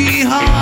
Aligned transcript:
Jihad. 0.00 0.59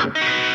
Yeah. 0.00 0.40